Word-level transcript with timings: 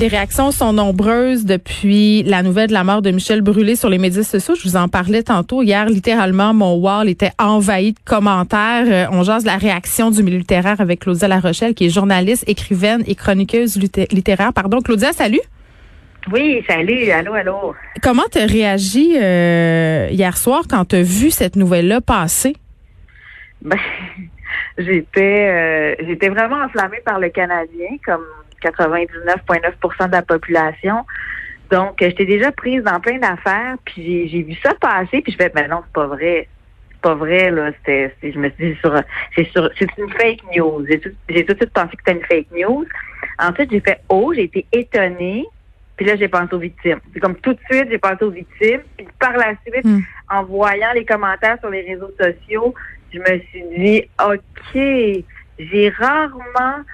Les 0.00 0.06
réactions 0.06 0.52
sont 0.52 0.72
nombreuses 0.72 1.44
depuis 1.44 2.22
la 2.22 2.44
nouvelle 2.44 2.68
de 2.68 2.72
la 2.72 2.84
mort 2.84 3.02
de 3.02 3.10
Michel 3.10 3.40
Brûlé 3.40 3.74
sur 3.74 3.88
les 3.88 3.98
médias 3.98 4.22
sociaux. 4.22 4.54
Je 4.54 4.62
vous 4.62 4.76
en 4.76 4.86
parlais 4.86 5.24
tantôt. 5.24 5.60
Hier, 5.60 5.86
littéralement, 5.86 6.54
mon 6.54 6.76
wall 6.76 7.08
était 7.08 7.32
envahi 7.36 7.94
de 7.94 7.98
commentaires. 8.04 8.86
Euh, 8.86 9.06
on 9.10 9.24
jase 9.24 9.44
la 9.44 9.56
réaction 9.56 10.12
du 10.12 10.22
milieu 10.22 10.38
littéraire 10.38 10.80
avec 10.80 11.00
Claudia 11.00 11.26
Larochelle, 11.26 11.74
qui 11.74 11.86
est 11.86 11.90
journaliste, 11.90 12.44
écrivaine 12.48 13.02
et 13.08 13.16
chroniqueuse 13.16 13.76
littéraire. 13.76 14.52
Pardon, 14.52 14.80
Claudia, 14.82 15.12
salut. 15.12 15.40
Oui, 16.30 16.64
salut, 16.68 17.10
allô, 17.10 17.34
allô. 17.34 17.74
Comment 18.00 18.22
tu 18.30 18.38
as 18.38 18.46
réagi 18.46 19.16
euh, 19.20 20.06
hier 20.12 20.36
soir 20.36 20.62
quand 20.70 20.84
tu 20.84 20.94
as 20.94 21.02
vu 21.02 21.32
cette 21.32 21.56
nouvelle-là 21.56 22.00
passer? 22.00 22.54
Ben, 23.62 23.76
j'étais 24.78 25.48
euh, 25.48 26.06
j'étais 26.06 26.28
vraiment 26.28 26.62
enflammée 26.62 27.00
par 27.04 27.18
le 27.18 27.30
Canadien, 27.30 27.96
comme 28.04 28.22
99,9% 28.62 30.06
de 30.06 30.12
la 30.12 30.22
population. 30.22 31.04
Donc, 31.70 31.96
j'étais 32.00 32.24
déjà 32.24 32.50
prise 32.52 32.82
dans 32.82 32.98
plein 33.00 33.18
d'affaires, 33.18 33.76
puis 33.84 34.28
j'ai 34.28 34.42
vu 34.42 34.54
ça 34.62 34.74
passer, 34.80 35.20
puis 35.20 35.32
je 35.32 35.36
fais, 35.36 35.52
mais 35.54 35.68
non, 35.68 35.82
c'est 35.84 35.92
pas 35.92 36.06
vrai. 36.06 36.48
C'est 36.90 37.00
pas 37.02 37.14
vrai, 37.14 37.50
là. 37.50 37.70
C'était, 37.78 38.14
je 38.22 38.38
me 38.38 38.48
suis 38.50 38.72
dit, 38.72 38.78
c'est 39.36 39.44
sur, 39.50 39.70
c'est 39.78 39.88
une 39.98 40.10
fake 40.10 40.40
news. 40.56 40.84
J'ai 40.88 40.98
tout, 40.98 41.10
tout 41.10 41.34
de 41.34 41.56
suite 41.56 41.72
pensé 41.72 41.96
que 41.96 42.02
c'était 42.04 42.18
une 42.18 42.24
fake 42.24 42.50
news. 42.52 42.86
Ensuite, 43.38 43.70
j'ai 43.70 43.80
fait, 43.80 44.00
oh, 44.08 44.32
j'ai 44.34 44.44
été 44.44 44.66
étonnée. 44.72 45.46
Puis 45.96 46.06
là, 46.06 46.16
j'ai 46.16 46.28
pensé 46.28 46.54
aux 46.54 46.58
victimes. 46.58 47.00
C'est 47.12 47.20
comme 47.20 47.36
tout 47.36 47.52
de 47.52 47.60
suite, 47.70 47.88
j'ai 47.90 47.98
pensé 47.98 48.24
aux 48.24 48.30
victimes. 48.30 48.80
Puis 48.96 49.06
par 49.18 49.36
la 49.36 49.54
suite, 49.66 49.84
hmm. 49.84 50.00
en 50.30 50.44
voyant 50.44 50.92
les 50.94 51.04
commentaires 51.04 51.58
sur 51.58 51.70
les 51.70 51.82
réseaux 51.82 52.12
sociaux, 52.18 52.72
je 53.12 53.18
me 53.18 53.40
suis 53.50 53.64
dit, 53.76 54.02
OK, 54.24 55.24
j'ai 55.58 55.88
rarement 55.90 56.84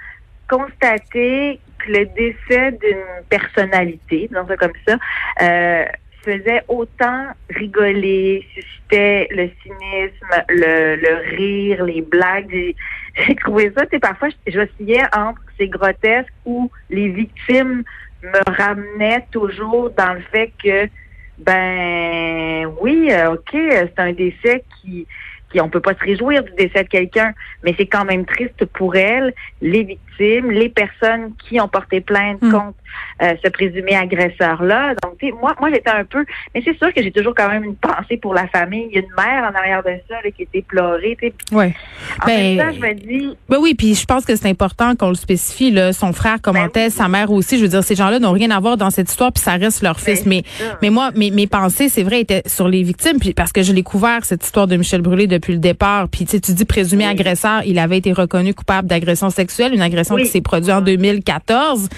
constaté 0.48 1.60
que 1.78 1.92
le 1.92 2.06
décès 2.06 2.72
d'une 2.72 3.26
personnalité, 3.28 4.28
disons 4.28 4.46
ça 4.46 4.56
comme 4.56 4.72
ça, 4.86 4.96
euh, 5.42 5.84
faisait 6.24 6.62
autant 6.68 7.26
rigoler, 7.51 8.46
suscitait 8.54 9.28
le 9.30 9.51
cynisme, 9.62 10.45
le, 10.48 11.36
rire, 11.36 11.84
les 11.84 12.02
blagues. 12.02 12.74
J'ai 13.14 13.34
trouvé 13.40 13.73
ça, 13.76 13.86
tu 13.86 14.01
parfois, 14.01 14.28
j'oscillais 14.46 15.02
entre 15.14 15.40
ces 15.59 15.68
grotesques 15.68 16.32
où 16.45 16.70
les 16.90 17.08
victimes 17.08 17.84
me 18.23 18.52
ramenaient 18.52 19.26
toujours 19.30 19.90
dans 19.90 20.14
le 20.14 20.23
fait 20.32 20.52
que, 20.62 20.88
ben 21.38 22.73
oui, 22.80 23.08
euh, 23.10 23.34
OK, 23.34 23.51
c'est 23.52 23.98
un 23.98 24.12
décès 24.12 24.64
qui 24.80 25.06
on 25.60 25.69
peut 25.69 25.80
pas 25.80 25.95
se 25.95 26.05
réjouir 26.05 26.43
du 26.43 26.52
décès 26.52 26.85
de 26.85 26.88
quelqu'un, 26.88 27.33
mais 27.63 27.74
c'est 27.77 27.87
quand 27.87 28.05
même 28.05 28.24
triste 28.24 28.65
pour 28.66 28.97
elle, 28.97 29.35
les 29.60 29.83
victimes, 29.83 30.51
les 30.51 30.69
personnes 30.69 31.33
qui 31.49 31.60
ont 31.60 31.69
porté 31.69 32.01
plainte 32.01 32.43
hmm. 32.43 32.51
contre 32.51 32.79
euh, 33.23 33.35
ce 33.45 33.49
présumé 33.49 33.95
agresseur-là. 33.97 34.95
Donc, 35.02 35.21
moi, 35.41 35.55
moi 35.60 35.71
j'étais 35.73 35.91
un 35.91 36.05
peu, 36.05 36.25
mais 36.55 36.63
c'est 36.65 36.77
sûr 36.77 36.93
que 36.93 37.02
j'ai 37.02 37.13
toujours 37.13 37.35
quand 37.35 37.49
même 37.49 37.65
une 37.65 37.77
pensée 37.77 38.16
pour 38.16 38.35
la 38.35 38.47
famille. 38.49 38.88
Il 38.91 38.97
y 38.97 38.99
a 38.99 39.02
une 39.02 39.15
mère 39.16 39.51
en 39.51 39.55
arrière 39.57 39.82
de 39.82 39.93
ça 40.09 40.16
qui 40.30 40.43
était 40.43 40.63
pleurée. 40.63 41.16
Ouais. 41.52 41.75
En 42.23 42.27
ben, 42.27 42.57
même 42.57 42.75
je 42.75 42.80
me 42.80 42.95
dis. 42.95 43.37
Ben 43.49 43.59
oui, 43.60 43.75
puis 43.75 43.95
je 43.95 44.05
pense 44.05 44.25
que 44.25 44.35
c'est 44.35 44.49
important 44.49 44.97
qu'on 44.97 45.10
le 45.10 45.15
spécifie. 45.15 45.71
Là, 45.71 45.93
son 45.93 46.13
frère 46.13 46.41
commentait, 46.41 46.87
ben 46.87 46.91
sa 46.91 47.09
mère 47.09 47.30
aussi. 47.30 47.57
Je 47.57 47.63
veux 47.63 47.69
dire, 47.69 47.85
ces 47.85 47.95
gens-là 47.95 48.19
n'ont 48.19 48.32
rien 48.32 48.51
à 48.51 48.59
voir 48.59 48.77
dans 48.77 48.91
cette 48.91 49.09
histoire, 49.10 49.32
puis 49.32 49.43
ça 49.43 49.52
reste 49.52 49.82
leur 49.82 50.01
fils. 50.01 50.25
Ben, 50.25 50.30
mais, 50.30 50.43
mais 50.82 50.91
moi, 50.91 51.10
mes, 51.15 51.30
mes 51.30 51.47
pensées, 51.47 51.88
c'est 51.88 52.02
vrai, 52.02 52.21
étaient 52.21 52.43
sur 52.47 52.69
les 52.69 52.82
victimes, 52.82 53.19
puis 53.21 53.32
parce 53.32 53.52
que 53.52 53.63
je 53.63 53.73
l'ai 53.73 53.82
couvert 53.82 54.25
cette 54.25 54.45
histoire 54.45 54.66
de 54.66 54.77
Michel 54.77 55.02
Brûlé 55.02 55.27
depuis 55.27 55.43
le 55.52 55.59
départ. 55.59 56.09
Puis 56.09 56.24
tu 56.26 56.38
dis 56.38 56.64
présumé 56.64 57.06
agresseur, 57.06 57.62
il 57.64 57.78
avait 57.78 57.98
été 57.98 58.12
reconnu 58.12 58.54
coupable 58.54 58.88
d'agression 58.88 59.30
sexuelle, 59.30 59.74
une 59.74 59.82
agression 59.82 60.16
qui 60.16 60.26
s'est 60.26 60.40
produite 60.40 60.70
en 60.70 60.80
2014. 60.80 61.88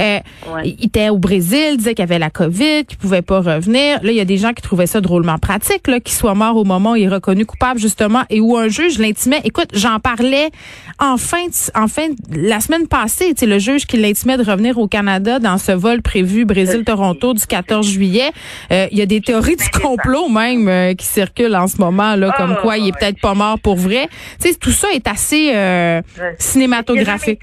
Euh, 0.00 0.18
Il 0.64 0.84
était 0.84 1.08
au 1.08 1.18
Brésil, 1.18 1.76
disait 1.76 1.94
qu'il 1.94 2.02
avait 2.02 2.18
la 2.18 2.30
COVID, 2.30 2.84
qu'il 2.86 2.98
pouvait 2.98 3.22
pas 3.22 3.40
revenir. 3.40 4.02
Là, 4.02 4.10
il 4.10 4.16
y 4.16 4.20
a 4.20 4.24
des 4.24 4.38
gens 4.38 4.52
qui 4.52 4.62
trouvaient 4.62 4.86
ça 4.86 5.00
drôlement 5.00 5.38
pratique, 5.38 5.82
qu'il 5.82 6.14
soit 6.14 6.34
mort 6.34 6.56
au 6.56 6.64
moment 6.64 6.92
où 6.92 6.96
il 6.96 7.04
est 7.04 7.08
reconnu 7.08 7.46
coupable 7.46 7.78
justement 7.80 8.22
et 8.30 8.40
où 8.40 8.56
un 8.56 8.68
juge 8.68 8.98
l'intimait. 8.98 9.40
Écoute, 9.44 9.68
j'en 9.74 10.00
parlais 10.00 10.50
en 10.98 11.16
fin, 11.16 11.46
en 11.74 11.88
fin 11.88 12.08
la 12.32 12.60
semaine 12.60 12.86
passée. 12.86 13.34
Tu 13.34 13.46
le 13.46 13.58
juge 13.58 13.86
qui 13.86 13.96
l'intimait 13.96 14.36
de 14.36 14.44
revenir 14.44 14.78
au 14.78 14.88
Canada 14.88 15.38
dans 15.38 15.58
ce 15.58 15.72
vol 15.72 16.02
prévu 16.02 16.44
Brésil-Toronto 16.44 17.34
du 17.34 17.46
14 17.46 17.86
juillet. 17.86 18.30
Euh, 18.70 18.86
il 18.90 18.98
y 18.98 19.02
a 19.02 19.06
des 19.06 19.20
théories 19.20 19.56
du 19.56 19.68
complot 19.80 20.28
même 20.28 20.68
euh, 20.68 20.94
qui 20.94 21.06
circulent 21.06 21.56
en 21.56 21.66
ce 21.66 21.78
moment 21.78 22.16
là, 22.16 22.32
comme 22.36 22.56
quoi 22.62 22.78
il 22.78 22.88
est 22.88 22.93
peut-être 22.98 23.20
pas 23.20 23.34
mort 23.34 23.58
pour 23.58 23.76
vrai. 23.76 24.08
Tu 24.40 24.48
sais, 24.48 24.54
tout 24.54 24.70
ça 24.70 24.88
est 24.92 25.06
assez 25.06 25.54
euh, 25.54 26.02
cinématographique. 26.38 27.40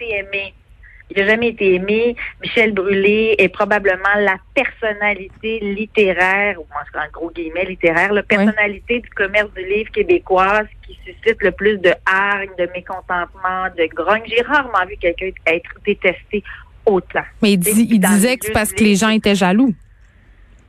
Il 1.14 1.22
n'a 1.22 1.28
jamais 1.28 1.50
été 1.50 1.76
aimé. 1.76 2.16
Michel 2.42 2.74
Brûlé 2.74 3.36
est 3.38 3.50
probablement 3.50 4.16
la 4.18 4.38
personnalité 4.54 5.60
littéraire, 5.60 6.58
ou 6.60 6.64
en 6.64 7.12
gros 7.12 7.30
guillemets 7.32 7.66
littéraire, 7.66 8.14
la 8.14 8.24
personnalité 8.24 9.02
du 9.02 9.10
commerce 9.10 9.52
du 9.54 9.66
livre 9.66 9.92
québécois 9.92 10.62
qui 10.88 10.98
suscite 11.06 11.42
le 11.42 11.52
plus 11.52 11.78
de 11.80 11.92
hargne, 12.06 12.52
de 12.58 12.70
mécontentement, 12.74 13.66
de 13.78 13.94
grogne. 13.94 14.24
J'ai 14.26 14.42
rarement 14.42 14.86
vu 14.88 14.96
quelqu'un 15.02 15.32
être 15.48 15.72
détesté 15.86 16.44
autant. 16.86 17.26
Mais 17.42 17.54
il, 17.54 17.60
disait 17.60 18.38
que 18.38 18.46
c'est 18.46 18.54
parce 18.54 18.72
que 18.72 18.84
les 18.84 18.96
gens 18.96 19.10
étaient 19.10 19.36
jaloux. 19.36 19.74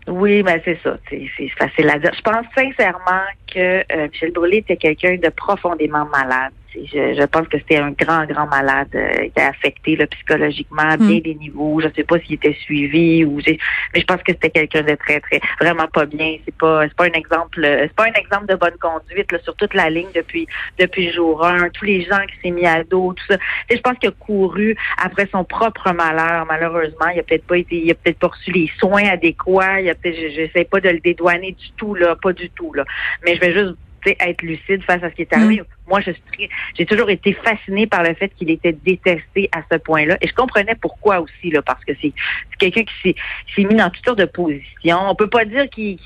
Oui, 0.09 0.43
mais 0.43 0.61
c'est 0.65 0.79
ça. 0.83 0.97
C'est 1.09 1.49
facile 1.57 1.89
à 1.89 1.99
dire. 2.01 2.13
Je 2.17 2.23
pense 2.23 2.47
sincèrement 2.57 3.23
que 3.53 3.85
euh, 3.93 4.09
Michel 4.11 4.33
Brûlé 4.33 4.59
était 4.59 4.77
quelqu'un 4.77 5.17
de 5.17 5.29
profondément 5.29 6.07
malade. 6.07 6.53
Je, 6.75 7.15
je, 7.15 7.27
pense 7.27 7.47
que 7.49 7.59
c'était 7.59 7.79
un 7.79 7.91
grand, 7.91 8.25
grand 8.25 8.47
malade. 8.47 8.89
Euh, 8.95 9.13
il 9.19 9.27
était 9.27 9.43
affecté 9.43 9.97
là, 9.97 10.07
psychologiquement 10.07 10.83
à 10.83 10.97
bien 10.97 11.19
hmm. 11.19 11.21
des 11.21 11.35
niveaux. 11.35 11.81
Je 11.81 11.89
ne 11.89 11.93
sais 11.93 12.05
pas 12.05 12.19
s'il 12.21 12.35
était 12.35 12.57
suivi 12.63 13.25
ou 13.25 13.41
mais 13.47 14.01
je 14.01 14.05
pense 14.05 14.23
que 14.23 14.33
c'était 14.33 14.51
quelqu'un 14.51 14.83
de 14.83 14.95
très, 14.95 15.21
très 15.21 15.41
vraiment 15.61 15.87
pas 15.89 16.07
bien. 16.07 16.37
C'est 16.45 16.57
pas 16.57 16.85
c'est 16.85 16.95
pas 16.95 17.05
un 17.05 17.19
exemple 17.19 17.61
c'est 17.63 17.95
pas 17.95 18.05
un 18.05 18.21
exemple 18.21 18.47
de 18.47 18.55
bonne 18.55 18.77
conduite 18.81 19.31
là, 19.33 19.39
sur 19.43 19.55
toute 19.57 19.75
la 19.75 19.91
ligne 19.91 20.09
depuis 20.15 20.47
depuis 20.79 21.13
jour 21.13 21.45
1. 21.45 21.71
Tous 21.71 21.85
les 21.85 22.05
gens 22.05 22.21
qui 22.27 22.41
s'est 22.43 22.51
mis 22.51 22.67
à 22.67 22.85
dos, 22.85 23.13
tout 23.13 23.25
ça. 23.29 23.37
Et 23.69 23.77
je 23.77 23.81
pense 23.83 23.99
qu'il 23.99 24.09
a 24.09 24.13
couru 24.13 24.77
après 25.03 25.29
son 25.31 25.45
propre 25.45 25.93
malheur. 25.93 26.47
Malheureusement, 26.47 27.09
il 27.15 27.21
a 27.21 27.23
peut-être 27.23 27.47
pas 27.47 27.59
été, 27.59 27.83
il 27.85 27.91
a 27.91 27.95
peut-être 27.95 28.19
pas 28.19 28.29
reçu 28.29 28.51
les 28.53 28.71
soins 28.79 29.05
adéquats. 29.05 29.81
Il 29.81 29.91
a 29.91 29.95
peut-être, 29.95 30.17
j'essaie 30.17 30.65
pas 30.65 30.81
de 30.81 30.89
le 30.89 31.01
dédouaner 31.01 31.53
du 31.53 31.71
tout 31.77 31.95
là, 31.95 32.17
pas 32.17 32.33
du 32.33 32.49
tout 32.51 32.73
là. 32.73 32.85
Mais 33.25 33.37
je 33.37 33.41
vais 33.41 33.53
juste 33.53 33.77
être 34.05 34.43
lucide 34.43 34.83
face 34.85 35.03
à 35.03 35.11
ce 35.11 35.15
qui 35.15 35.23
est 35.23 35.33
arrivé. 35.33 35.61
Hmm 35.61 35.82
moi, 35.93 36.01
je 36.01 36.11
suis, 36.11 36.49
j'ai 36.77 36.87
toujours 36.87 37.11
été 37.11 37.35
fascinée 37.35 37.87
par 37.87 38.03
le 38.03 38.15
fait 38.15 38.31
qu'il 38.31 38.51
était 38.51 38.73
détesté 38.73 39.51
à 39.53 39.61
ce 39.71 39.77
point-là. 39.77 40.17
Et 40.23 40.27
je 40.27 40.33
comprenais 40.33 40.75
pourquoi 40.75 41.21
aussi, 41.21 41.51
là, 41.51 41.61
parce 41.61 41.85
que 41.85 41.93
c'est, 42.01 42.13
quelqu'un 42.59 42.85
qui 42.85 43.15
s'est, 43.55 43.65
mis 43.65 43.75
dans 43.75 43.91
toutes 43.91 44.05
sortes 44.05 44.19
de 44.19 44.25
positions. 44.25 44.99
On 45.09 45.15
peut 45.15 45.29
pas 45.29 45.45
dire 45.45 45.69
qu'il, 45.69 45.99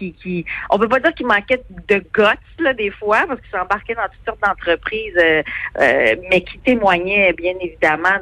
on 0.71 0.79
peut 0.79 0.89
pas 0.89 0.99
dire 0.99 1.15
qu'il 1.15 1.27
manquait 1.27 1.63
de 1.89 1.99
guts, 2.13 2.59
là, 2.59 2.75
des 2.75 2.91
fois, 2.91 3.25
parce 3.29 3.41
qu'il 3.41 3.51
s'embarquait 3.51 3.95
dans 3.95 4.03
toutes 4.05 4.25
sortes 4.27 4.41
d'entreprises, 4.43 5.15
euh, 5.17 5.43
euh, 5.81 6.17
mais 6.31 6.41
qui 6.43 6.59
témoignait, 6.59 7.33
bien 7.35 7.53
évidemment, 7.61 8.17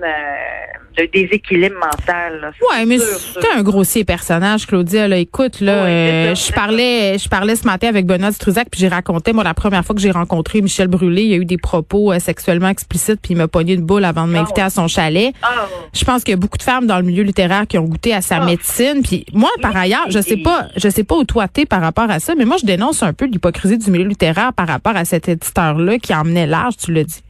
de, 0.96 1.06
déséquilibre 1.06 1.76
mental, 1.76 2.40
là. 2.40 2.52
Ouais, 2.70 2.84
mais 2.86 2.98
c'était 2.98 3.52
un 3.56 3.62
grossier 3.62 4.04
personnage, 4.04 4.66
Claudia, 4.66 5.08
là. 5.08 5.16
Écoute, 5.16 5.60
là, 5.60 5.86
euh, 5.86 6.34
je 6.34 6.52
parlais, 6.52 7.18
je 7.18 7.28
parlais 7.28 7.56
ce 7.56 7.64
matin 7.64 7.88
avec 7.88 8.06
Benoît 8.06 8.32
Struzac, 8.32 8.68
puis 8.70 8.80
j'ai 8.80 8.88
raconté, 8.88 9.32
moi, 9.32 9.44
la 9.44 9.54
première 9.54 9.84
fois 9.84 9.94
que 9.94 10.00
j'ai 10.00 10.10
rencontré 10.10 10.60
Michel 10.60 10.88
Brûlé, 10.88 11.22
il 11.22 11.30
y 11.30 11.34
a 11.34 11.36
eu 11.36 11.44
des 11.44 11.53
propos 11.58 12.12
euh, 12.12 12.18
sexuellement 12.18 12.68
explicites 12.68 13.20
puis 13.20 13.34
il 13.34 13.36
m'a 13.36 13.48
pogné 13.48 13.74
une 13.74 13.84
boule 13.84 14.04
avant 14.04 14.26
de 14.26 14.32
m'inviter 14.32 14.62
à 14.62 14.70
son 14.70 14.88
chalet. 14.88 15.34
Ah. 15.42 15.66
Je 15.92 16.04
pense 16.04 16.24
qu'il 16.24 16.32
y 16.32 16.34
a 16.34 16.38
beaucoup 16.38 16.58
de 16.58 16.62
femmes 16.62 16.86
dans 16.86 16.96
le 16.96 17.04
milieu 17.04 17.22
littéraire 17.22 17.66
qui 17.66 17.78
ont 17.78 17.84
goûté 17.84 18.14
à 18.14 18.22
sa 18.22 18.36
ah. 18.36 18.44
médecine. 18.44 19.02
Puis 19.02 19.26
moi, 19.32 19.50
par 19.62 19.76
ailleurs, 19.76 20.10
je 20.10 20.20
sais 20.20 20.36
pas, 20.36 20.68
je 20.76 20.88
sais 20.88 21.04
pas 21.04 21.16
où 21.16 21.24
toi 21.24 21.48
t'es 21.48 21.66
par 21.66 21.80
rapport 21.80 22.10
à 22.10 22.20
ça, 22.20 22.34
mais 22.34 22.44
moi 22.44 22.56
je 22.60 22.66
dénonce 22.66 23.02
un 23.02 23.12
peu 23.12 23.26
l'hypocrisie 23.26 23.78
du 23.78 23.90
milieu 23.90 24.06
littéraire 24.06 24.52
par 24.52 24.68
rapport 24.68 24.96
à 24.96 25.04
cet 25.04 25.28
éditeur-là 25.28 25.98
qui 25.98 26.14
emmenait 26.14 26.46
large, 26.46 26.76
tu 26.76 26.92
le 26.92 27.04
dis. 27.04 27.22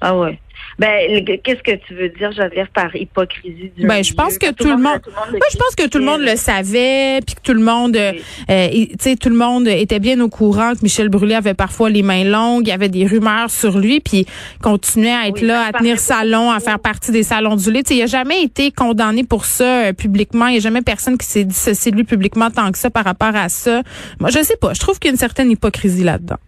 Ah 0.00 0.16
ouais. 0.16 0.38
Ben, 0.78 1.24
qu'est-ce 1.42 1.62
que 1.62 1.76
tu 1.86 1.94
veux 1.94 2.08
dire, 2.08 2.32
Geneviève, 2.32 2.68
par 2.74 2.94
hypocrisie 2.94 3.70
du 3.76 3.86
Ben, 3.86 4.02
je 4.02 4.12
pense 4.12 4.38
que 4.38 4.52
tout, 4.52 4.68
le 4.68 4.76
monde, 4.76 5.00
je 5.04 5.56
pense 5.56 5.74
que 5.76 5.88
tout 5.88 5.98
le 5.98 6.04
monde 6.04 6.20
le 6.22 6.36
savait, 6.36 7.20
puis 7.24 7.36
que 7.36 7.40
tout 7.42 7.54
le 7.54 7.60
monde, 7.60 7.96
euh, 7.96 8.12
tu 8.48 8.88
sais, 9.00 9.16
tout 9.16 9.28
le 9.28 9.36
monde 9.36 9.68
était 9.68 10.00
bien 10.00 10.20
au 10.20 10.28
courant 10.28 10.72
que 10.74 10.80
Michel 10.82 11.08
Brûlé 11.08 11.34
avait 11.34 11.54
parfois 11.54 11.90
les 11.90 12.02
mains 12.02 12.24
longues, 12.24 12.66
il 12.66 12.70
y 12.70 12.72
avait 12.72 12.88
des 12.88 13.06
rumeurs 13.06 13.50
sur 13.50 13.78
lui, 13.78 14.00
puis 14.00 14.26
continuait 14.62 15.12
à 15.12 15.28
être 15.28 15.40
là, 15.40 15.66
à 15.66 15.72
tenir 15.72 15.98
salon, 15.98 16.50
à 16.50 16.60
faire 16.60 16.78
partie 16.78 17.12
des 17.12 17.22
salons 17.22 17.56
du 17.56 17.70
lait. 17.70 17.82
Tu 17.82 17.94
sais, 17.94 18.00
il 18.00 18.02
a 18.02 18.06
jamais 18.06 18.42
été 18.42 18.70
condamné 18.70 19.24
pour 19.24 19.44
ça 19.44 19.86
euh, 19.86 19.92
publiquement. 19.92 20.46
Il 20.48 20.54
y 20.54 20.58
a 20.58 20.60
jamais 20.60 20.82
personne 20.82 21.18
qui 21.18 21.26
s'est 21.26 21.44
dissocié 21.44 21.92
de 21.92 21.96
lui 21.96 22.04
publiquement 22.04 22.50
tant 22.50 22.70
que 22.72 22.78
ça 22.78 22.90
par 22.90 23.04
rapport 23.04 23.34
à 23.34 23.48
ça. 23.48 23.82
Moi, 24.20 24.30
je 24.30 24.42
sais 24.42 24.56
pas. 24.56 24.74
Je 24.74 24.80
trouve 24.80 24.98
qu'il 24.98 25.08
y 25.08 25.10
a 25.10 25.12
une 25.12 25.18
certaine 25.18 25.50
hypocrisie 25.50 26.04
là-dedans. 26.04 26.38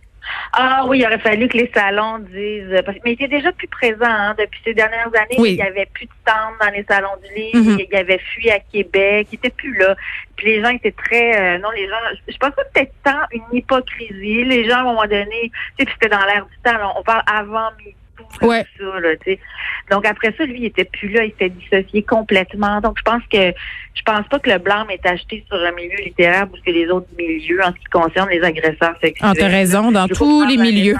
Ah 0.52 0.84
oui, 0.87 1.00
il 1.00 1.06
aurait 1.06 1.19
fallu 1.19 1.49
que 1.49 1.56
les 1.56 1.70
salons 1.75 2.19
disent. 2.19 2.82
mais 3.05 3.12
il 3.12 3.12
était 3.12 3.28
déjà 3.28 3.52
plus 3.52 3.69
présent 3.69 4.05
hein, 4.05 4.34
depuis 4.38 4.61
ces 4.64 4.75
dernières 4.75 5.08
années. 5.08 5.37
Il 5.38 5.55
y 5.55 5.62
avait 5.62 5.87
plus 5.93 6.06
de 6.06 6.12
tentes 6.25 6.55
dans 6.61 6.73
les 6.73 6.84
salons 6.84 7.17
du 7.23 7.34
livre. 7.34 7.58
Mm-hmm. 7.58 7.87
Il 7.88 7.94
y 7.94 7.96
avait 7.96 8.19
fui 8.19 8.50
à 8.50 8.58
Québec. 8.58 9.28
Il 9.32 9.37
était 9.37 9.50
plus 9.50 9.76
là. 9.76 9.94
Puis 10.37 10.46
les 10.46 10.62
gens 10.62 10.70
étaient 10.70 10.93
très. 10.93 11.56
Euh, 11.56 11.58
non, 11.58 11.70
les 11.70 11.88
gens. 11.88 11.94
Je 12.28 12.37
pense 12.37 12.50
que 12.50 12.62
peut-être 12.73 12.93
tant 13.05 13.23
une 13.32 13.44
hypocrisie. 13.52 14.44
Les 14.44 14.69
gens 14.69 14.76
à 14.76 14.81
un 14.81 14.84
moment 14.84 15.05
donné, 15.05 15.50
tu 15.78 15.84
sais, 15.84 15.93
c'était 15.93 16.08
dans 16.08 16.25
l'air 16.25 16.46
du 16.46 16.56
temps. 16.64 16.94
on 16.96 17.02
parle 17.02 17.23
avant 17.26 17.70
Ouais. 18.43 18.64
Ça, 18.78 19.00
là, 19.00 19.11
Donc 19.90 20.06
après 20.06 20.34
ça, 20.37 20.44
lui, 20.44 20.61
il 20.61 20.64
était 20.67 20.84
plus 20.84 21.08
là, 21.08 21.25
il 21.25 21.31
s'était 21.31 21.50
dissocié 21.50 22.02
complètement. 22.02 22.81
Donc 22.81 22.99
je 22.99 23.02
pense 23.02 23.23
que 23.31 23.52
je 23.94 24.02
pense 24.05 24.26
pas 24.28 24.38
que 24.38 24.50
le 24.50 24.58
blâme 24.58 24.90
est 24.90 25.05
acheté 25.06 25.44
sur 25.49 25.56
un 25.56 25.73
milieu 25.73 25.96
littéraire 26.05 26.46
ou 26.52 26.56
que 26.64 26.70
les 26.70 26.88
autres 26.88 27.08
milieux 27.17 27.61
en 27.62 27.69
ce 27.69 27.78
qui 27.78 27.84
concerne 27.90 28.28
les 28.28 28.43
agresseurs 28.43 28.94
sexuels. 29.00 29.31
Ah, 29.31 29.32
t'as 29.37 29.49
raison, 29.49 29.90
dans 29.90 30.06
tous 30.06 30.44
les 30.44 30.56
milieux. 30.56 30.96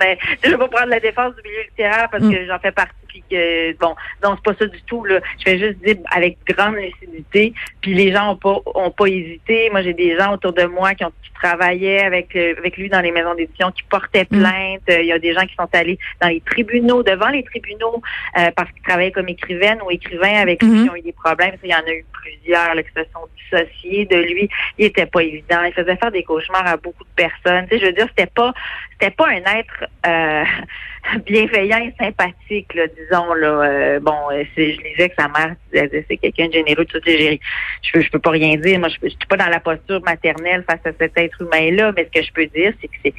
mais 0.00 0.18
je 0.42 0.50
vais 0.50 0.56
pas 0.56 0.68
prendre 0.68 0.88
la 0.88 1.00
défense 1.00 1.34
du 1.36 1.42
milieu 1.48 1.62
littéraire 1.68 2.08
parce 2.10 2.24
mm. 2.24 2.32
que 2.32 2.46
j'en 2.46 2.58
fais 2.58 2.72
partie 2.72 2.94
que 3.30 3.76
bon, 3.78 3.94
non, 4.22 4.36
c'est 4.36 4.44
pas 4.44 4.58
ça 4.58 4.66
du 4.66 4.82
tout. 4.82 5.04
Là. 5.04 5.20
Je 5.38 5.44
vais 5.44 5.58
juste 5.58 5.84
dire 5.84 5.96
avec 6.10 6.38
grande 6.46 6.76
lucidité. 6.76 7.52
Puis 7.80 7.94
les 7.94 8.12
gens 8.12 8.32
ont 8.32 8.36
pas 8.36 8.58
ont 8.74 8.90
pas 8.90 9.06
hésité. 9.06 9.70
Moi, 9.70 9.82
j'ai 9.82 9.94
des 9.94 10.16
gens 10.16 10.34
autour 10.34 10.52
de 10.52 10.64
moi 10.64 10.94
qui 10.94 11.04
ont 11.04 11.12
qui 11.22 11.32
travaillaient 11.34 12.02
avec 12.02 12.34
euh, 12.36 12.54
avec 12.58 12.76
lui 12.76 12.88
dans 12.88 13.00
les 13.00 13.12
maisons 13.12 13.34
d'édition, 13.34 13.70
qui 13.72 13.82
portaient 13.84 14.26
mm. 14.30 14.38
plainte. 14.38 14.82
Il 14.88 15.06
y 15.06 15.12
a 15.12 15.18
des 15.18 15.32
gens 15.32 15.46
qui 15.46 15.54
sont 15.54 15.68
allés 15.72 15.98
dans 16.20 16.28
les 16.28 16.40
tribunaux, 16.40 17.02
devant 17.02 17.28
les 17.28 17.42
tribunaux, 17.42 18.02
euh, 18.38 18.50
parce 18.56 18.70
qu'ils 18.72 18.82
travaillaient 18.82 19.12
comme 19.12 19.28
écrivaine 19.28 19.78
ou 19.84 19.90
écrivain 19.90 20.40
avec 20.40 20.62
lui, 20.62 20.70
mm-hmm. 20.70 20.84
qui 20.84 20.90
ont 20.90 20.96
eu 20.96 21.02
des 21.02 21.12
problèmes. 21.12 21.54
Il 21.62 21.70
y 21.70 21.74
en 21.74 21.78
a 21.78 21.92
eu 21.92 22.04
plusieurs 22.12 22.74
là, 22.74 22.82
qui 22.82 22.90
se 22.90 23.04
sont 23.12 23.26
dissociés 23.36 24.06
de 24.06 24.16
lui. 24.16 24.48
Il 24.78 24.86
était 24.86 25.06
pas 25.06 25.22
évident. 25.22 25.62
Il 25.64 25.72
faisait 25.72 25.96
faire 25.96 26.10
des 26.10 26.22
cauchemars 26.22 26.66
à 26.66 26.76
beaucoup 26.76 27.04
de 27.04 27.14
personnes. 27.14 27.66
Tu 27.68 27.76
sais, 27.76 27.80
je 27.80 27.86
veux 27.86 27.92
dire, 27.92 28.06
c'était 28.08 28.30
pas 28.30 28.52
c'était 28.92 29.14
pas 29.14 29.28
un 29.28 29.58
être 29.58 29.84
euh, 30.06 30.44
bienveillant 31.26 31.78
et 31.78 31.94
sympathique, 31.98 32.72
là, 32.74 32.86
disons. 32.86 33.34
Là, 33.34 33.46
euh, 33.46 34.00
bon, 34.00 34.16
euh, 34.32 34.44
je 34.56 34.62
disais 34.62 35.08
que 35.08 35.14
sa 35.18 35.28
mère 35.28 35.54
disait 35.72 36.04
c'est 36.08 36.16
quelqu'un 36.16 36.48
de 36.48 36.52
généreux, 36.52 36.84
tout 36.84 37.00
je, 37.04 37.36
je, 37.82 38.00
je 38.00 38.10
peux 38.10 38.18
pas 38.18 38.30
rien 38.30 38.56
dire. 38.56 38.78
Moi, 38.78 38.88
je, 38.88 38.96
je 39.02 39.08
suis 39.08 39.18
pas 39.28 39.36
dans 39.36 39.48
la 39.48 39.60
posture 39.60 40.00
maternelle 40.02 40.64
face 40.68 40.80
à 40.84 40.90
cet 40.98 41.16
être 41.16 41.42
humain-là, 41.42 41.92
mais 41.96 42.08
ce 42.12 42.20
que 42.20 42.26
je 42.26 42.32
peux 42.32 42.46
dire, 42.46 42.72
c'est 42.80 42.88
que 42.88 42.94
c'est 43.04 43.14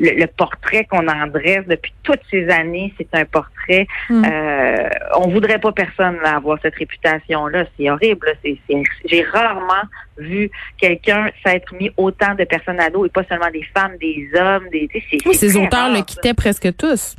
le, 0.00 0.26
portrait 0.26 0.86
qu'on 0.90 1.06
en 1.06 1.26
dresse 1.26 1.66
depuis 1.66 1.92
toutes 2.02 2.20
ces 2.30 2.48
années, 2.48 2.92
c'est 2.98 3.08
un 3.12 3.24
portrait. 3.24 3.86
Mm. 4.08 4.24
Euh, 4.24 4.88
on 5.16 5.28
voudrait 5.28 5.58
pas 5.58 5.72
personne 5.72 6.18
avoir 6.24 6.58
cette 6.62 6.74
réputation-là. 6.74 7.66
C'est 7.76 7.90
horrible. 7.90 8.26
C'est, 8.42 8.58
j'ai 9.04 9.22
rarement 9.22 9.82
vu 10.16 10.50
quelqu'un 10.78 11.30
s'être 11.44 11.74
mis 11.74 11.90
autant 11.96 12.34
de 12.34 12.44
personnes 12.44 12.80
à 12.80 12.90
dos 12.90 13.04
et 13.04 13.10
pas 13.10 13.24
seulement 13.24 13.50
des 13.52 13.64
femmes, 13.74 13.96
des 14.00 14.28
hommes, 14.34 14.68
des. 14.70 14.88
oui, 15.26 15.34
ces 15.34 15.56
auteurs 15.56 15.92
le 15.92 16.02
quittaient 16.02 16.34
presque 16.34 16.76
tous 16.76 17.16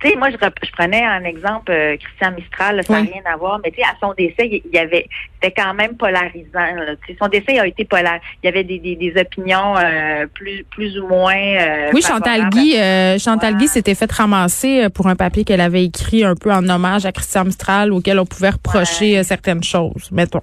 tu 0.00 0.08
sais, 0.08 0.16
moi, 0.16 0.28
je, 0.30 0.70
prenais 0.72 1.04
un 1.04 1.24
exemple 1.24 1.70
euh, 1.70 1.96
Christian 1.96 2.32
Mistral, 2.32 2.82
ça 2.84 2.92
n'a 2.92 3.00
rien 3.00 3.22
à 3.24 3.36
voir, 3.36 3.60
mais 3.64 3.70
tu 3.70 3.80
sais, 3.80 3.86
à 3.86 3.94
son 4.00 4.12
décès, 4.14 4.62
il 4.64 4.72
y 4.72 4.78
avait, 4.78 5.06
c'était 5.34 5.54
quand 5.62 5.74
même 5.74 5.96
polarisant. 5.96 6.46
Là, 6.54 6.94
son 7.20 7.28
décès 7.28 7.58
a 7.58 7.66
été 7.66 7.84
polarisant. 7.84 8.22
Il 8.42 8.46
y 8.46 8.48
avait 8.48 8.64
des, 8.64 8.78
des, 8.78 8.96
des 8.96 9.20
opinions 9.20 9.76
euh, 9.76 10.26
plus, 10.32 10.64
plus 10.70 10.98
ou 10.98 11.06
moins. 11.06 11.36
Euh, 11.36 11.90
oui, 11.92 12.02
Chantal 12.02 12.48
Guy, 12.50 12.72
Chantal 13.18 13.56
Guy 13.56 13.68
s'était 13.68 13.94
fait 13.94 14.10
ramasser 14.10 14.88
pour 14.90 15.06
un 15.06 15.16
papier 15.16 15.44
qu'elle 15.44 15.60
avait 15.60 15.84
écrit 15.84 16.24
un 16.24 16.34
peu 16.34 16.52
en 16.52 16.68
hommage 16.68 17.06
à 17.06 17.12
Christian 17.12 17.44
Mistral, 17.44 17.92
auquel 17.92 18.18
on 18.18 18.26
pouvait 18.26 18.50
reprocher 18.50 19.22
certaines 19.22 19.62
choses, 19.62 20.10
mettons. 20.12 20.40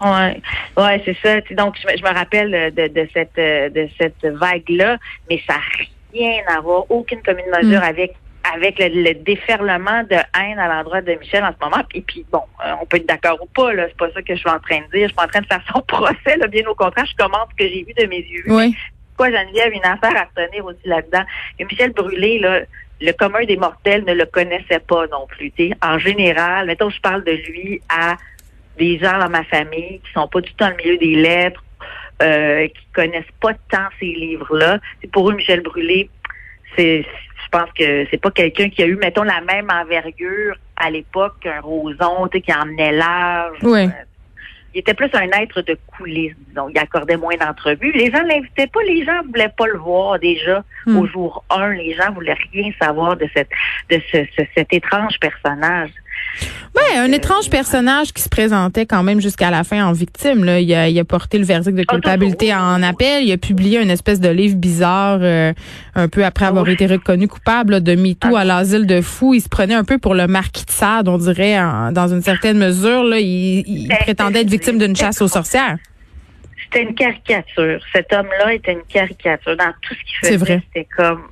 Ouais, 0.00 0.42
ouais, 0.76 1.02
c'est 1.04 1.16
ça. 1.22 1.40
Donc, 1.54 1.76
je, 1.80 2.02
me 2.02 2.14
rappelle 2.14 2.72
de, 2.74 2.88
de 2.88 3.08
cette 3.14 3.36
de 3.36 3.88
cette 3.98 4.26
vague 4.34 4.68
là, 4.68 4.98
mais 5.30 5.40
ça 5.46 5.54
n'a 5.54 5.60
rien 6.12 6.42
à 6.54 6.60
voir, 6.60 6.84
aucune 6.90 7.22
commune 7.22 7.46
mesure 7.50 7.80
mm. 7.80 7.84
avec 7.84 8.14
avec 8.54 8.78
le, 8.78 9.14
déferlement 9.14 10.02
de 10.04 10.16
haine 10.38 10.58
à 10.58 10.68
l'endroit 10.68 11.00
de 11.00 11.12
Michel 11.14 11.44
en 11.44 11.52
ce 11.52 11.64
moment. 11.64 11.82
Et 11.94 12.02
puis, 12.02 12.24
bon, 12.30 12.42
euh, 12.64 12.72
on 12.80 12.86
peut 12.86 12.98
être 12.98 13.06
d'accord 13.06 13.38
ou 13.42 13.46
pas, 13.46 13.72
là, 13.72 13.86
c'est 13.88 13.96
pas 13.96 14.10
ça 14.12 14.22
que 14.22 14.34
je 14.34 14.40
suis 14.40 14.50
en 14.50 14.60
train 14.60 14.78
de 14.78 14.90
dire. 14.92 15.02
Je 15.02 15.06
suis 15.06 15.14
pas 15.14 15.24
en 15.24 15.28
train 15.28 15.40
de 15.40 15.46
faire 15.46 15.62
son 15.72 15.80
procès, 15.86 16.36
là, 16.38 16.46
bien 16.46 16.66
au 16.66 16.74
contraire, 16.74 17.06
je 17.06 17.16
commente 17.16 17.48
ce 17.52 17.64
que 17.64 17.70
j'ai 17.70 17.84
vu 17.84 17.92
de 17.94 18.06
mes 18.06 18.20
yeux. 18.20 18.44
Oui. 18.46 18.74
Quoi, 19.16 19.30
Geneviève, 19.30 19.72
une 19.72 19.84
affaire 19.84 20.14
à 20.16 20.26
tenir 20.34 20.64
aussi 20.64 20.86
là-dedans? 20.86 21.24
Et 21.58 21.64
Michel 21.64 21.92
Brûlé, 21.92 22.38
là, 22.38 22.60
le 23.00 23.12
commun 23.12 23.44
des 23.44 23.56
mortels 23.56 24.04
ne 24.04 24.14
le 24.14 24.26
connaissait 24.26 24.80
pas 24.80 25.06
non 25.08 25.26
plus. 25.26 25.52
En 25.82 25.98
général, 25.98 26.66
mettons, 26.66 26.90
je 26.90 27.00
parle 27.00 27.24
de 27.24 27.32
lui 27.32 27.80
à 27.88 28.16
des 28.78 28.98
gens 28.98 29.18
dans 29.18 29.30
ma 29.30 29.44
famille 29.44 30.00
qui 30.04 30.12
sont 30.12 30.28
pas 30.28 30.40
du 30.40 30.50
tout 30.50 30.56
dans 30.58 30.70
le 30.70 30.76
milieu 30.76 30.98
des 30.98 31.14
lettres, 31.14 31.62
euh, 32.22 32.66
qui 32.68 32.86
connaissent 32.94 33.24
pas 33.40 33.52
tant 33.70 33.88
ces 34.00 34.06
livres-là. 34.06 34.78
Pour 35.12 35.30
eux, 35.30 35.34
Michel 35.34 35.60
Brûlé, 35.60 36.08
c'est 36.76 37.06
je 37.46 37.58
pense 37.58 37.70
que 37.78 38.06
c'est 38.10 38.20
pas 38.20 38.30
quelqu'un 38.32 38.68
qui 38.68 38.82
a 38.82 38.86
eu, 38.86 38.96
mettons, 38.96 39.22
la 39.22 39.40
même 39.40 39.68
envergure 39.70 40.56
à 40.76 40.90
l'époque 40.90 41.34
qu'un 41.40 41.60
Roson, 41.60 42.26
tu 42.28 42.38
sais, 42.38 42.42
qui 42.42 42.52
emmenait 42.52 42.92
large. 42.92 43.58
Oui. 43.62 43.84
Euh, 43.84 43.90
il 44.74 44.80
était 44.80 44.92
plus 44.92 45.08
un 45.14 45.30
être 45.40 45.62
de 45.62 45.78
coulisses, 45.86 46.34
disons. 46.48 46.68
Il 46.68 46.78
accordait 46.78 47.16
moins 47.16 47.36
d'entrevues. 47.36 47.92
Les 47.92 48.10
gens 48.10 48.22
l'invitaient 48.22 48.66
pas, 48.66 48.82
les 48.82 49.06
gens 49.06 49.22
voulaient 49.24 49.52
pas 49.56 49.66
le 49.68 49.78
voir 49.78 50.18
déjà 50.18 50.62
hmm. 50.84 50.98
au 50.98 51.06
jour 51.06 51.44
1. 51.48 51.74
Les 51.74 51.94
gens 51.94 52.12
voulaient 52.12 52.36
rien 52.52 52.70
savoir 52.78 53.16
de 53.16 53.26
cette 53.34 53.48
de 53.88 54.02
ce, 54.12 54.18
cet 54.54 54.72
étrange 54.74 55.18
personnage. 55.18 55.90
Ouais, 56.74 56.98
un 56.98 57.10
étrange 57.12 57.48
personnage 57.48 58.12
qui 58.12 58.22
se 58.22 58.28
présentait 58.28 58.84
quand 58.84 59.02
même 59.02 59.20
jusqu'à 59.20 59.50
la 59.50 59.64
fin 59.64 59.86
en 59.86 59.92
victime. 59.92 60.44
Là. 60.44 60.60
Il, 60.60 60.72
a, 60.74 60.88
il 60.88 60.98
a 60.98 61.04
porté 61.04 61.38
le 61.38 61.44
verdict 61.44 61.74
de 61.74 61.84
ah, 61.88 61.92
culpabilité 61.94 62.54
en 62.54 62.82
appel. 62.82 63.24
Il 63.24 63.32
a 63.32 63.38
publié 63.38 63.80
une 63.80 63.90
espèce 63.90 64.20
de 64.20 64.28
livre 64.28 64.56
bizarre 64.56 65.20
euh, 65.22 65.54
un 65.94 66.08
peu 66.08 66.24
après 66.24 66.44
avoir 66.44 66.68
été 66.68 66.86
reconnu 66.86 67.28
coupable 67.28 67.82
de 67.82 67.94
MeToo 67.94 68.36
ah. 68.36 68.40
à 68.40 68.44
l'asile 68.44 68.86
de 68.86 69.00
fous. 69.00 69.32
Il 69.32 69.40
se 69.40 69.48
prenait 69.48 69.74
un 69.74 69.84
peu 69.84 69.96
pour 69.98 70.14
le 70.14 70.26
marquis 70.26 70.66
de 70.66 70.70
Sade, 70.70 71.08
on 71.08 71.16
dirait, 71.16 71.56
dans 71.92 72.08
une 72.08 72.22
certaine 72.22 72.58
mesure. 72.58 73.04
Là. 73.04 73.20
Il, 73.20 73.64
il 73.66 73.88
ben, 73.88 73.96
prétendait 74.00 74.42
être 74.42 74.50
victime 74.50 74.78
d'une 74.78 74.94
chasse 74.94 75.22
aux 75.22 75.28
sorcières. 75.28 75.78
C'était 76.64 76.82
une 76.82 76.94
caricature. 76.94 77.80
Cet 77.92 78.12
homme-là 78.12 78.52
était 78.52 78.72
une 78.72 78.84
caricature 78.88 79.56
dans 79.56 79.72
tout 79.80 79.94
ce 79.94 80.04
qu'il 80.04 80.16
faisait. 80.20 80.32
C'est 80.32 80.36
vrai. 80.36 80.62
C'était 80.66 80.88
comme 80.96 81.22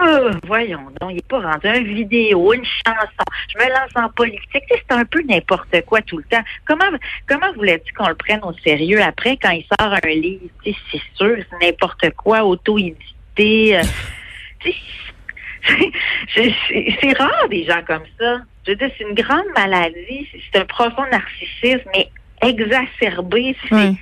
euh, 0.00 0.32
voyons 0.46 0.90
donc, 1.00 1.10
il 1.10 1.16
n'est 1.16 1.22
pas 1.22 1.40
rendu 1.40 1.66
une 1.66 1.94
vidéo, 1.94 2.52
une 2.52 2.64
chanson. 2.64 3.24
Je 3.48 3.58
me 3.58 3.68
lance 3.68 3.90
en 3.96 4.08
politique. 4.10 4.64
C'est 4.68 4.92
un 4.92 5.04
peu 5.04 5.22
n'importe 5.22 5.82
quoi 5.86 6.02
tout 6.02 6.18
le 6.18 6.24
temps. 6.24 6.42
Comment 6.66 6.84
comment 7.28 7.52
voulais-tu 7.54 7.92
qu'on 7.94 8.08
le 8.08 8.14
prenne 8.14 8.40
au 8.42 8.52
sérieux 8.64 9.02
après 9.02 9.36
quand 9.36 9.50
il 9.50 9.64
sort 9.78 9.92
un 9.92 10.08
livre? 10.08 10.48
C'est 10.64 10.74
sûr, 11.14 11.36
c'est 11.50 11.66
n'importe 11.66 12.10
quoi, 12.16 12.44
auto-édité. 12.44 13.78
Euh, 13.78 13.82
c'est 16.34 17.18
rare 17.18 17.48
des 17.48 17.64
gens 17.64 17.82
comme 17.86 18.04
ça. 18.18 18.40
Je 18.66 18.70
veux 18.72 18.76
dire, 18.76 18.90
c'est 18.96 19.04
une 19.04 19.14
grande 19.14 19.46
maladie. 19.54 20.28
C'est 20.52 20.60
un 20.60 20.64
profond 20.64 21.04
narcissisme, 21.10 21.88
mais 21.94 22.08
exacerbé. 22.42 23.56
C'est 23.68 23.94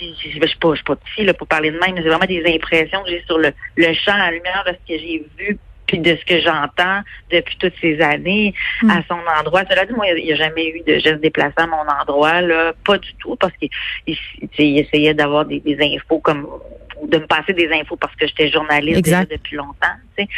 je 0.00 0.38
ne 0.38 0.46
suis 0.46 0.58
pas, 0.58 0.74
je 0.74 0.76
suis 0.76 0.84
pas 1.26 1.34
pour 1.34 1.46
parler 1.46 1.70
de 1.70 1.78
même, 1.78 1.94
mais 1.94 2.02
c'est 2.02 2.08
vraiment 2.08 2.26
des 2.26 2.44
impressions 2.54 3.02
que 3.02 3.10
j'ai 3.10 3.22
sur 3.26 3.38
le, 3.38 3.52
le 3.76 3.92
champ 3.94 4.12
à 4.12 4.30
la 4.30 4.30
lumière 4.30 4.64
de 4.66 4.72
ce 4.72 4.94
que 4.94 5.00
j'ai 5.00 5.24
vu 5.38 5.58
puis 5.88 5.98
de 5.98 6.16
ce 6.16 6.24
que 6.24 6.38
j'entends 6.40 7.00
depuis 7.32 7.56
toutes 7.58 7.72
ces 7.80 8.00
années 8.00 8.54
hmm. 8.82 8.90
à 8.90 9.02
son 9.08 9.18
endroit. 9.40 9.62
Cela 9.68 9.86
dit, 9.86 9.94
moi, 9.94 10.06
il 10.08 10.22
n'y 10.22 10.32
a, 10.32 10.36
jamais 10.36 10.68
eu 10.68 10.82
de 10.86 10.98
geste 10.98 11.20
déplaçant 11.20 11.64
à 11.64 11.66
mon 11.66 11.84
endroit, 12.00 12.42
là, 12.42 12.72
pas 12.84 12.98
du 12.98 13.12
tout, 13.14 13.34
parce 13.36 13.54
qu'il 13.56 13.70
il, 14.06 14.78
essayait 14.78 15.14
d'avoir 15.14 15.46
des, 15.46 15.60
des 15.60 15.78
infos 15.80 16.18
comme 16.18 16.46
de 17.06 17.18
me 17.18 17.26
passer 17.26 17.52
des 17.52 17.70
infos 17.72 17.96
parce 17.96 18.14
que 18.16 18.26
j'étais 18.26 18.50
journaliste 18.50 19.04
depuis 19.30 19.56
longtemps, 19.56 19.96
tu 20.16 20.24
sais. 20.24 20.28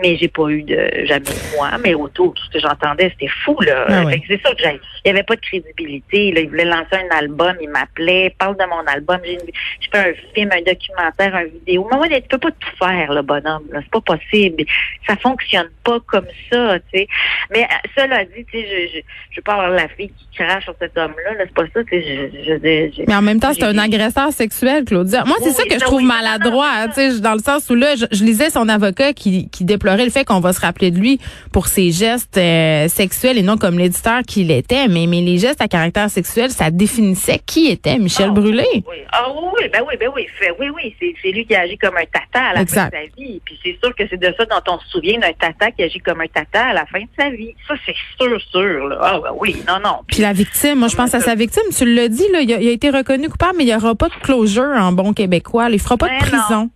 Mais 0.00 0.16
j'ai 0.16 0.28
pas 0.28 0.48
eu 0.48 0.62
de 0.62 1.06
jamais 1.06 1.24
moi, 1.56 1.70
mais 1.82 1.94
autour 1.94 2.34
tout 2.34 2.44
ce 2.44 2.50
que 2.50 2.60
j'entendais, 2.60 3.10
c'était 3.10 3.32
fou 3.44 3.60
là. 3.60 3.86
Ah 3.88 4.04
c'est 4.28 4.40
ça 4.42 4.54
que 4.54 4.62
j'ai. 4.62 4.80
Il 5.04 5.08
y 5.08 5.10
avait 5.10 5.22
pas 5.22 5.34
de 5.34 5.40
crédibilité. 5.40 6.32
Là. 6.32 6.40
Il 6.40 6.48
voulait 6.48 6.64
lancer 6.64 6.94
un 6.94 7.16
album, 7.16 7.54
il 7.60 7.68
m'appelait, 7.68 8.34
parle 8.38 8.56
de 8.56 8.64
mon 8.64 8.84
album. 8.86 9.18
J'ai 9.24 9.38
je 9.80 9.88
fais 9.90 10.10
un 10.10 10.14
film, 10.34 10.50
un 10.52 10.62
documentaire, 10.62 11.34
un 11.34 11.44
vidéo. 11.44 11.88
Mais 11.90 11.96
moi, 11.96 12.08
tu 12.08 12.20
peux 12.28 12.38
pas 12.38 12.50
tout 12.50 12.76
faire, 12.78 13.12
le 13.12 13.22
bonhomme. 13.22 13.64
C'est 13.72 13.90
pas 13.90 14.00
possible. 14.00 14.64
Ça 15.06 15.16
fonctionne 15.16 15.68
pas 15.84 15.98
comme 16.06 16.26
ça, 16.50 16.78
tu 16.92 16.98
sais. 16.98 17.08
Mais 17.50 17.64
euh, 17.64 17.88
cela 17.96 18.24
dit, 18.24 18.44
tu 18.44 18.60
sais, 18.60 18.66
je, 18.66 18.98
je, 18.98 19.02
je 19.32 19.40
pas 19.40 19.54
avoir 19.54 19.70
la 19.70 19.88
fille 19.88 20.10
qui 20.10 20.36
crache 20.36 20.64
sur 20.64 20.74
cet 20.78 20.96
homme-là. 20.96 21.34
-là, 21.34 21.46
c'est 21.46 21.54
pas 21.54 21.66
ça, 21.74 21.84
tu 21.84 21.90
sais. 21.90 22.30
Je, 22.46 23.02
mais 23.06 23.14
en 23.14 23.22
même 23.22 23.40
temps, 23.40 23.52
c'est 23.52 23.64
un 23.64 23.78
agresseur 23.78 24.32
sexuel, 24.32 24.84
Claudia. 24.84 25.24
Moi, 25.24 25.36
c'est 25.42 25.52
ça 25.52 25.64
que 25.64 25.74
je 25.74 25.84
trouve 25.84 26.02
maladroit, 26.08 26.88
tu 26.88 26.94
sais, 26.94 27.20
dans 27.20 27.34
le 27.34 27.40
sens 27.40 27.68
où 27.70 27.74
là, 27.74 27.94
je, 27.94 28.24
lisais 28.24 28.50
son 28.50 28.68
avocat 28.68 29.12
qui, 29.12 29.48
qui 29.50 29.64
déplorait 29.64 30.04
le 30.04 30.10
fait 30.10 30.24
qu'on 30.24 30.40
va 30.40 30.52
se 30.52 30.60
rappeler 30.60 30.90
de 30.90 30.98
lui 30.98 31.20
pour 31.52 31.66
ses 31.66 31.90
gestes 31.90 32.38
euh, 32.38 32.88
sexuels 32.88 33.38
et 33.38 33.42
non 33.42 33.56
comme 33.56 33.78
l'éditeur 33.78 34.22
qu'il 34.26 34.50
était. 34.50 34.88
Mais, 34.88 35.06
mais 35.06 35.20
les 35.20 35.38
gestes 35.38 35.60
à 35.60 35.68
caractère 35.68 36.10
sexuel, 36.10 36.50
ça 36.50 36.70
définissait 36.70 37.40
qui 37.44 37.68
était 37.68 37.98
Michel 37.98 38.28
ah, 38.30 38.32
Brûlé. 38.32 38.66
Oui. 38.72 38.96
Ah 39.12 39.26
oui, 39.30 39.68
ben 39.72 39.82
oui, 39.86 39.94
ben 40.00 40.10
oui, 40.14 40.26
oui, 40.58 40.66
oui, 40.74 41.14
c'est 41.22 41.30
lui 41.30 41.46
qui 41.46 41.54
agit 41.54 41.78
comme 41.78 41.96
un 41.96 42.06
tata 42.06 42.46
à 42.50 42.54
la 42.54 42.66
fin 42.66 42.86
de 42.86 42.90
sa 42.90 43.04
vie. 43.16 43.40
Puis 43.44 43.58
c'est 43.62 43.76
sûr 43.82 43.94
que 43.94 44.04
c'est 44.08 44.18
de 44.18 44.34
ça 44.36 44.44
dont 44.46 44.72
on 44.74 44.78
se 44.80 44.88
souvient 44.88 45.18
d'un 45.18 45.32
tata 45.32 45.70
qui 45.70 45.82
agit 45.82 46.00
comme 46.00 46.20
un 46.20 46.26
tata 46.26 46.66
à 46.66 46.72
la 46.72 46.86
fin 46.86 47.00
de 47.00 47.08
sa 47.18 47.30
vie. 47.30 47.54
Ça, 47.66 47.74
c'est 47.84 47.94
sûr, 48.18 48.40
sûr. 48.50 48.88
Là. 48.88 48.98
Ah 49.00 49.20
ben 49.22 49.30
oui, 49.38 49.56
non, 49.66 49.78
non. 49.82 49.98
Puis, 50.06 50.22
la 50.22 50.32
victime, 50.32 50.78
moi 50.78 50.88
je 50.88 50.96
pense 50.96 51.14
à 51.14 51.20
sa 51.20 51.34
victime. 51.34 51.64
Tu 51.76 51.94
l'as 51.94 52.08
dit, 52.08 52.26
là, 52.32 52.40
il 52.40 52.52
a, 52.52 52.58
été 52.58 52.90
reconnu 52.90 53.28
coupable, 53.28 53.54
mais 53.58 53.64
il 53.64 53.66
n'y 53.66 53.74
aura 53.74 53.94
pas 53.94 54.08
de 54.08 54.14
closure 54.22 54.74
en 54.76 54.92
bon 54.92 55.12
québécois. 55.12 55.68
Il 55.70 55.80
fera 55.80 55.96
pas 55.98 56.06
de 56.06 56.12
ben 56.12 56.20
prison. 56.20 56.70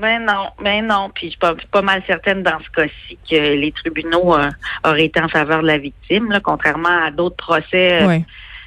Ben 0.00 0.24
non, 0.24 0.50
ben 0.62 0.86
non. 0.86 1.10
Puis 1.14 1.26
je 1.26 1.30
suis 1.30 1.38
pas, 1.38 1.54
pas 1.70 1.82
mal 1.82 2.02
certaine 2.06 2.42
dans 2.42 2.58
ce 2.60 2.70
cas-ci 2.70 3.18
que 3.28 3.54
les 3.54 3.72
tribunaux 3.72 4.36
euh, 4.36 4.50
auraient 4.84 5.06
été 5.06 5.20
en 5.20 5.28
faveur 5.28 5.62
de 5.62 5.66
la 5.66 5.78
victime, 5.78 6.30
là, 6.30 6.40
contrairement 6.40 7.04
à 7.06 7.10
d'autres 7.10 7.36
procès. 7.36 8.02
Euh, 8.02 8.18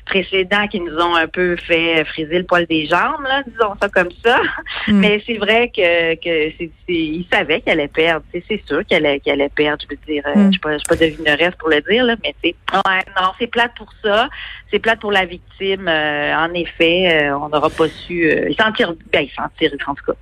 précédents 0.09 0.67
qui 0.67 0.79
nous 0.79 0.95
ont 0.97 1.15
un 1.15 1.27
peu 1.27 1.55
fait 1.55 2.03
friser 2.05 2.39
le 2.39 2.43
poil 2.43 2.65
des 2.65 2.87
jambes, 2.87 3.23
là, 3.23 3.43
disons 3.47 3.73
ça 3.81 3.87
comme 3.89 4.09
ça. 4.23 4.39
Mm. 4.87 4.99
Mais 4.99 5.23
c'est 5.25 5.37
vrai 5.37 5.71
que, 5.75 6.15
que 6.15 6.53
c'est, 6.57 6.71
il 6.87 7.25
savait 7.31 7.61
qu'elle 7.61 7.79
allait 7.79 7.87
perdre. 7.87 8.25
C'est, 8.31 8.61
sûr 8.65 8.85
qu'elle 8.85 9.05
allait, 9.05 9.19
qu'elle 9.19 9.41
allait 9.41 9.49
perdre. 9.49 9.83
Je 9.83 9.95
veux 9.95 10.13
dire, 10.13 10.23
euh, 10.27 10.35
mm. 10.35 10.45
je 10.47 10.51
suis 10.51 10.59
pas, 10.59 10.77
pas 10.87 10.95
devineresse 10.95 11.53
pour 11.59 11.69
le 11.69 11.81
dire, 11.81 12.03
là, 12.05 12.15
mais 12.23 12.33
c'est 12.43 12.55
ouais, 12.73 13.03
non, 13.19 13.29
c'est 13.39 13.47
plate 13.47 13.71
pour 13.77 13.89
ça. 14.03 14.29
C'est 14.71 14.79
plate 14.79 14.99
pour 14.99 15.11
la 15.11 15.25
victime. 15.25 15.87
Euh, 15.87 16.35
en 16.35 16.53
effet, 16.53 17.27
euh, 17.29 17.37
on 17.37 17.49
n'aura 17.49 17.69
pas 17.69 17.87
su. 17.87 18.31
il 18.49 18.55
s'en 18.55 18.71
tire, 18.71 18.93
ben, 19.13 19.21
il 19.21 19.31
s'en 19.31 19.43
en 19.43 19.95
tout 19.95 20.05
cas. 20.05 20.13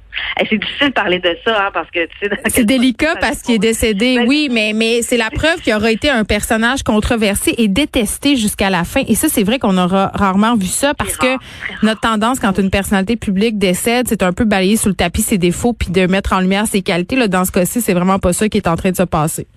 c'est 0.50 0.58
difficile 0.58 0.89
de 0.89 0.94
parler 0.94 1.20
de 1.20 1.36
ça, 1.46 1.67
hein, 1.67 1.70
parce 1.74 1.89
que 1.91 2.06
tu 2.06 2.27
sais. 2.27 2.29
C'est 2.48 2.65
délicat 2.65 3.15
parce 3.20 3.41
qu'il 3.41 3.56
est 3.56 3.60
décédé, 3.60 4.17
ben, 4.17 4.27
oui, 4.27 4.50
mais 4.51 4.74
mais 4.74 5.01
c'est 5.01 5.17
la 5.17 5.29
preuve 5.29 5.62
qu'il 5.62 5.74
aura 5.74 5.91
été 5.91 6.10
un 6.10 6.24
personnage 6.24 6.84
controversé 6.84 7.53
et 7.58 7.67
détesté 7.67 8.36
jusqu'à 8.36 8.70
la 8.70 8.84
fin. 8.84 9.01
Et 9.08 9.15
ça, 9.15 9.27
c'est 9.29 9.44
vrai 9.44 9.60
qu'on 9.60 9.76
aura 9.77 10.12
rarement 10.13 10.55
vu 10.55 10.67
ça 10.67 10.93
parce 10.93 11.17
que 11.17 11.38
notre 11.84 12.01
tendance 12.01 12.39
quand 12.39 12.57
une 12.57 12.69
personnalité 12.69 13.15
publique 13.15 13.57
décède, 13.57 14.07
c'est 14.07 14.24
un 14.24 14.34
peu 14.34 14.46
balayer 14.46 14.77
sous 14.77 14.89
le 14.89 14.96
tapis 14.96 15.22
ses 15.22 15.38
défauts 15.38 15.74
puis 15.74 15.91
de 15.91 16.07
mettre 16.07 16.34
en 16.34 16.39
lumière 16.39 16.67
ses 16.67 16.81
qualités. 16.81 17.15
Là, 17.15 17.27
dans 17.27 17.46
ce 17.46 17.51
cas-ci, 17.51 17.81
c'est 17.81 17.93
vraiment 17.93 18.19
pas 18.19 18.34
ça 18.34 18.50
qui 18.50 18.57
est 18.57 18.67
en 18.67 18.75
train 18.75 18.91
de 18.91 18.98
se 18.98 19.03
passer. 19.03 19.48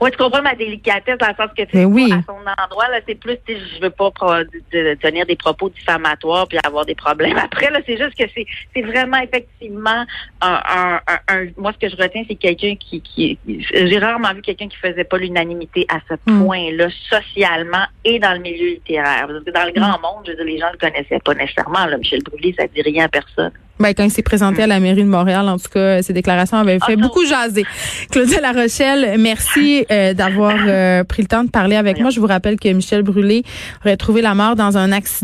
Oui, 0.00 0.10
tu 0.10 0.16
comprends 0.16 0.42
ma 0.42 0.54
délicatesse 0.54 1.18
dans 1.18 1.28
le 1.28 1.34
sens 1.34 1.50
que 1.56 1.62
tu 1.62 1.84
oui. 1.84 2.12
à 2.12 2.22
son 2.26 2.38
endroit, 2.38 2.88
là, 2.88 3.00
c'est 3.06 3.14
plus 3.14 3.38
je 3.48 3.80
veux 3.80 3.90
pas 3.90 4.10
tenir 5.02 5.26
des 5.26 5.36
propos 5.36 5.68
diffamatoires 5.70 6.46
puis 6.48 6.58
avoir 6.64 6.84
des 6.84 6.94
problèmes 6.94 7.38
après. 7.42 7.70
Là, 7.70 7.80
c'est 7.86 7.96
juste 7.96 8.16
que 8.16 8.24
c'est 8.34 8.46
c'est 8.74 8.82
vraiment 8.82 9.18
effectivement 9.18 10.04
un, 10.40 11.00
un, 11.28 11.46
moi 11.56 11.72
ce 11.72 11.86
que 11.86 11.94
je 11.94 12.00
retiens, 12.00 12.24
c'est 12.28 12.36
quelqu'un 12.36 12.74
qui, 12.76 13.00
qui 13.00 13.38
j'ai 13.46 13.98
rarement 13.98 14.32
vu 14.34 14.42
quelqu'un 14.42 14.68
qui 14.68 14.76
faisait 14.76 15.04
pas 15.04 15.18
l'unanimité 15.18 15.86
à 15.88 15.98
ce 16.08 16.14
hmm. 16.30 16.44
point-là, 16.44 16.88
socialement 17.08 17.84
et 18.04 18.18
dans 18.18 18.32
le 18.32 18.40
milieu 18.40 18.66
littéraire. 18.66 19.28
Dans 19.28 19.64
le 19.64 19.72
grand 19.72 19.98
hmm. 19.98 20.02
monde, 20.02 20.24
je 20.26 20.30
veux 20.30 20.36
dire, 20.36 20.44
les 20.44 20.58
gens 20.58 20.70
le 20.72 20.78
connaissaient 20.78 21.20
pas 21.24 21.34
nécessairement. 21.34 21.86
Là. 21.86 21.96
Michel 21.96 22.22
Brûlé, 22.22 22.54
ça 22.58 22.66
dit 22.66 22.82
rien 22.82 23.04
à 23.04 23.08
personne. 23.08 23.52
Ben, 23.80 23.94
quand 23.94 24.04
il 24.04 24.10
s'est 24.10 24.22
présenté 24.22 24.62
à 24.62 24.66
la 24.66 24.78
mairie 24.78 25.04
de 25.04 25.08
Montréal, 25.08 25.48
en 25.48 25.56
tout 25.56 25.70
cas, 25.72 26.02
ses 26.02 26.12
déclarations 26.12 26.58
avaient 26.58 26.78
fait 26.84 26.96
beaucoup 26.96 27.24
jaser. 27.24 27.64
Claudia 28.10 28.40
La 28.40 28.52
Rochelle, 28.52 29.16
merci 29.18 29.86
euh, 29.90 30.12
d'avoir 30.12 30.54
euh, 30.66 31.02
pris 31.02 31.22
le 31.22 31.28
temps 31.28 31.44
de 31.44 31.50
parler 31.50 31.76
avec 31.76 31.98
moi. 31.98 32.10
Je 32.10 32.20
vous 32.20 32.26
rappelle 32.26 32.60
que 32.60 32.68
Michel 32.68 33.02
Brûlé 33.02 33.42
aurait 33.82 33.96
trouvé 33.96 34.20
la 34.20 34.34
mort 34.34 34.54
dans 34.54 34.76
un 34.76 34.92
accident 34.92 35.20